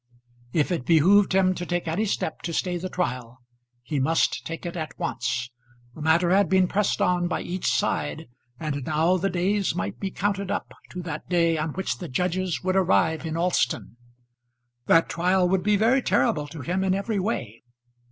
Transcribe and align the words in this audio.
If 0.51 0.71
it 0.71 0.83
behoved 0.87 1.35
him 1.35 1.53
to 1.53 1.63
take 1.63 1.87
any 1.87 2.05
step 2.05 2.41
to 2.41 2.53
stay 2.53 2.75
the 2.79 2.89
trial, 2.89 3.37
he 3.83 3.99
must 3.99 4.43
take 4.47 4.65
it 4.65 4.75
at 4.75 4.97
once. 4.97 5.51
The 5.93 6.01
matter 6.01 6.31
had 6.31 6.49
been 6.49 6.67
pressed 6.67 7.03
on 7.03 7.27
by 7.27 7.41
each 7.41 7.67
side, 7.67 8.25
and 8.59 8.83
now 8.83 9.17
the 9.17 9.29
days 9.29 9.75
might 9.75 9.99
be 9.99 10.09
counted 10.09 10.49
up 10.49 10.73
to 10.89 11.03
that 11.03 11.29
day 11.29 11.55
on 11.55 11.73
which 11.73 11.99
the 11.99 12.09
judges 12.09 12.63
would 12.63 12.75
arrive 12.75 13.27
in 13.27 13.37
Alston. 13.37 13.95
That 14.87 15.07
trial 15.07 15.47
would 15.47 15.61
be 15.61 15.75
very 15.77 16.01
terrible 16.01 16.47
to 16.47 16.61
him 16.61 16.83
in 16.83 16.95
every 16.95 17.19
way. 17.19 17.61